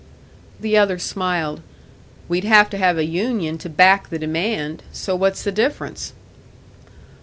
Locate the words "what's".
5.15-5.43